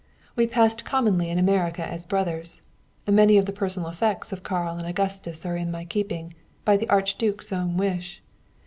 [0.35, 2.63] We passed commonly in America as brothers.
[3.07, 6.33] Many of the personal effects of Karl and Augustus are in my keeping
[6.65, 8.23] by the Archduke's own wish.